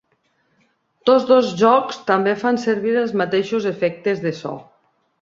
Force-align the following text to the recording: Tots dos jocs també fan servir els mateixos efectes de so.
Tots 1.09 1.27
dos 1.33 1.51
jocs 1.59 2.01
també 2.09 2.35
fan 2.41 2.59
servir 2.65 2.97
els 3.05 3.17
mateixos 3.25 3.71
efectes 3.77 4.29
de 4.29 4.37
so. 4.45 4.61